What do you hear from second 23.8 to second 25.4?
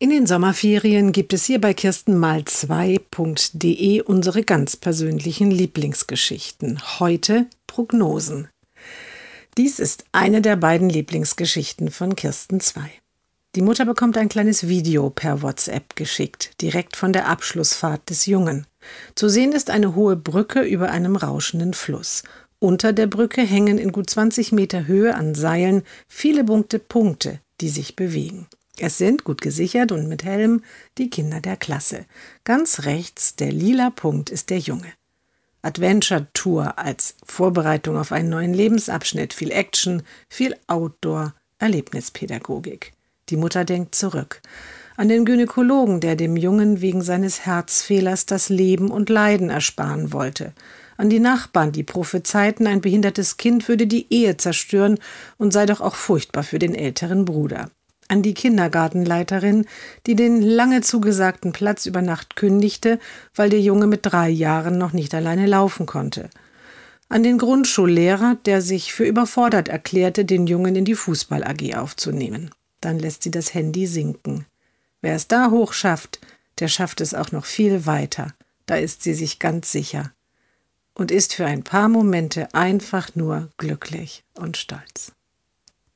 gut 20 Meter Höhe an